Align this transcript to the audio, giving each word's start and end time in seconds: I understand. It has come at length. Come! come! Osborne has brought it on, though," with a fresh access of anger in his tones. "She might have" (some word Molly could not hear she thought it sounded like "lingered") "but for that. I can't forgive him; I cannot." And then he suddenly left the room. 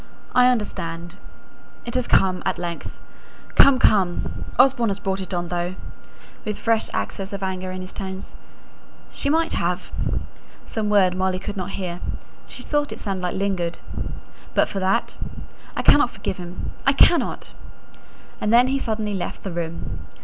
I 0.33 0.47
understand. 0.49 1.13
It 1.85 1.93
has 1.93 2.07
come 2.07 2.41
at 2.43 2.57
length. 2.57 2.97
Come! 3.53 3.77
come! 3.77 4.45
Osborne 4.57 4.89
has 4.89 4.97
brought 4.97 5.21
it 5.21 5.31
on, 5.31 5.49
though," 5.49 5.75
with 6.43 6.57
a 6.57 6.59
fresh 6.59 6.89
access 6.91 7.33
of 7.33 7.43
anger 7.43 7.69
in 7.69 7.81
his 7.81 7.93
tones. 7.93 8.33
"She 9.11 9.29
might 9.29 9.53
have" 9.53 9.91
(some 10.65 10.89
word 10.89 11.15
Molly 11.15 11.37
could 11.37 11.55
not 11.55 11.69
hear 11.77 11.99
she 12.47 12.63
thought 12.63 12.91
it 12.91 12.97
sounded 12.99 13.21
like 13.21 13.35
"lingered") 13.35 13.77
"but 14.55 14.67
for 14.67 14.79
that. 14.79 15.13
I 15.77 15.83
can't 15.83 16.09
forgive 16.09 16.37
him; 16.37 16.71
I 16.83 16.93
cannot." 16.93 17.51
And 18.41 18.51
then 18.51 18.69
he 18.69 18.79
suddenly 18.79 19.13
left 19.13 19.43
the 19.43 19.51
room. 19.51 19.99